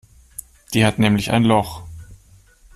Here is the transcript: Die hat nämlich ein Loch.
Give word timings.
Die 0.73 0.83
hat 0.83 0.97
nämlich 0.97 1.29
ein 1.29 1.43
Loch. 1.43 1.83